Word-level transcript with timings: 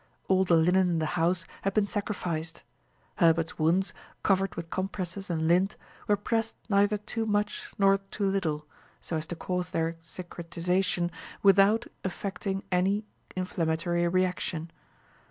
All 0.27 0.43
the 0.45 0.55
linen 0.55 0.89
in 0.89 0.97
the 0.97 1.05
house 1.13 1.45
had 1.61 1.75
been 1.75 1.85
sacrificed. 1.85 2.63
Herbert's 3.17 3.59
wounds, 3.59 3.93
covered 4.23 4.55
with 4.55 4.71
compresses 4.71 5.29
and 5.29 5.47
lint, 5.47 5.77
were 6.07 6.17
pressed 6.17 6.55
neither 6.69 6.97
too 6.97 7.27
much 7.27 7.71
nor 7.77 7.97
too 8.09 8.25
little, 8.27 8.65
so 8.99 9.17
as 9.17 9.27
to 9.27 9.35
cause 9.35 9.69
their 9.69 9.97
cicatrization 10.01 11.11
without 11.43 11.85
effecting 12.03 12.63
any 12.71 13.05
inflammatory 13.35 14.07
reaction. 14.07 14.71